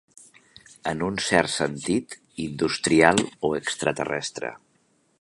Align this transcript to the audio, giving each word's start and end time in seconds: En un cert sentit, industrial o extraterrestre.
En 0.91 1.03
un 1.07 1.19
cert 1.25 1.53
sentit, 1.57 2.17
industrial 2.47 3.25
o 3.51 3.55
extraterrestre. 3.63 4.55